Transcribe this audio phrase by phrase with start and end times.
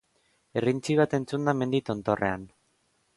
[0.61, 2.49] Irrintzi bat entzun da mendi tontorrean.